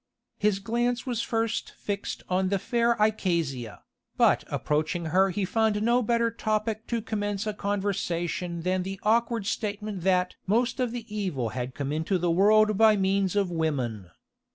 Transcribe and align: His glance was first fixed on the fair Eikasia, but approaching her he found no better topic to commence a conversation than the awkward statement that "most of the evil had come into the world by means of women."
His 0.39 0.57
glance 0.57 1.05
was 1.05 1.21
first 1.21 1.73
fixed 1.77 2.23
on 2.27 2.49
the 2.49 2.57
fair 2.57 2.95
Eikasia, 2.95 3.83
but 4.17 4.43
approaching 4.47 5.05
her 5.13 5.29
he 5.29 5.45
found 5.45 5.79
no 5.83 6.01
better 6.01 6.31
topic 6.31 6.87
to 6.87 7.03
commence 7.03 7.45
a 7.45 7.53
conversation 7.53 8.63
than 8.63 8.81
the 8.81 8.99
awkward 9.03 9.45
statement 9.45 10.01
that 10.01 10.37
"most 10.47 10.79
of 10.79 10.91
the 10.91 11.05
evil 11.15 11.49
had 11.49 11.75
come 11.75 11.91
into 11.91 12.17
the 12.17 12.31
world 12.31 12.79
by 12.79 12.97
means 12.97 13.35
of 13.35 13.51
women." 13.51 14.09